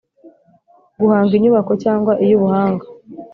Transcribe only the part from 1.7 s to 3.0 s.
cyangwa iy ubuhanga